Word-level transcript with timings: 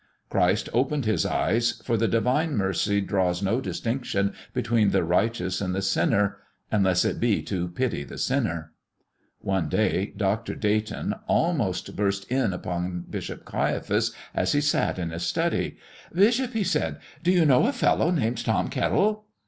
Christ 0.29 0.67
opened 0.73 1.05
his 1.05 1.27
eyes, 1.27 1.73
for 1.85 1.95
the 1.95 2.07
divine 2.07 2.55
mercy 2.57 3.01
draws 3.01 3.43
no 3.43 3.61
distinction 3.61 4.33
between 4.51 4.89
the 4.89 5.03
righteous 5.03 5.61
and 5.61 5.75
the 5.75 5.81
sinner 5.83 6.37
unless 6.71 7.05
it 7.05 7.19
be 7.19 7.43
to 7.43 7.67
pity 7.67 8.03
the 8.03 8.17
sinner. 8.17 8.73
One 9.41 9.69
day 9.69 10.11
Dr. 10.17 10.55
Dayton 10.55 11.13
almost 11.27 11.95
burst 11.95 12.25
in 12.31 12.51
upon 12.51 13.05
Bishop 13.11 13.45
Caiaphas 13.45 14.11
as 14.33 14.53
he 14.53 14.61
sat 14.61 14.97
in 14.97 15.11
his 15.11 15.21
study. 15.21 15.77
"Bishop," 16.11 16.53
he 16.53 16.63
said, 16.63 16.97
"do 17.21 17.31
you 17.31 17.45
know 17.45 17.67
a 17.67 17.71
fellow 17.71 18.09
named 18.09 18.43
Tom 18.43 18.69
Kettle?" 18.69 19.25